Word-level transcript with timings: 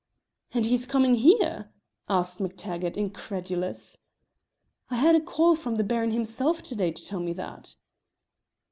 "And 0.55 0.65
he's 0.65 0.87
coming 0.87 1.13
here?" 1.13 1.69
asked 2.09 2.39
MacTaggart, 2.39 2.97
incredulous. 2.97 3.99
"I 4.89 4.95
had 4.95 5.15
a 5.15 5.21
call 5.21 5.53
from 5.53 5.75
the 5.75 5.83
Baron 5.83 6.09
himself 6.09 6.63
to 6.63 6.75
day 6.75 6.89
to 6.91 7.03
tell 7.05 7.19
me 7.19 7.33
that." 7.33 7.75